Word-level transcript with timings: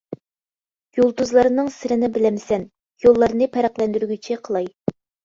-يۇلتۇزلارنىڭ 0.99 1.69
سىرىنى 1.75 2.09
بىلەمسەن؟ 2.15 2.65
يوللارنى 3.05 3.49
پەرقلەندۈرگۈچى 3.59 4.39
قىلاي. 4.49 4.71